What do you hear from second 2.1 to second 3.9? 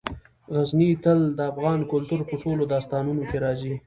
په ټولو داستانونو کې راځي.